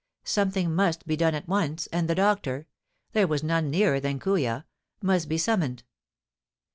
[0.23, 2.65] Something must be done at once, and the doctor—
[3.13, 4.65] there was none nearer than Kooya—
[5.03, 5.83] must be summoned.